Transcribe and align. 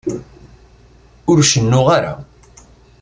Ur 1.29 1.37
cennuɣ 1.51 1.87
ara. 1.97 2.13